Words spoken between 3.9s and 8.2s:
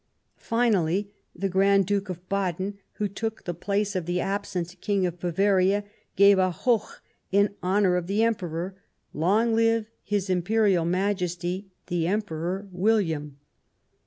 of the absent King of Bavaria, gave a hoch! in honour of